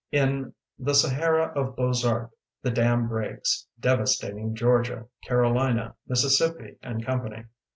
In 0.11 0.55
"The 0.79 0.95
Sahara 0.95 1.53
of 1.53 1.75
Bozart" 1.75 2.31
the 2.63 2.71
dam 2.71 3.07
breaks, 3.07 3.67
devastating 3.79 4.55
Georgia, 4.55 5.05
Carolina, 5.25 5.93
Mississippi, 6.07 6.77
and 6.81 7.05
Company. 7.05 7.43